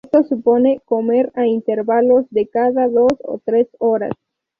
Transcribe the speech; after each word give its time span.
Esto 0.03 0.23
supone 0.23 0.81
comer 0.83 1.31
a 1.35 1.45
intervalos 1.45 2.25
de 2.31 2.47
cada 2.47 2.87
dos 2.87 3.11
o 3.23 3.37
tres 3.45 3.67
horas. 3.77 4.09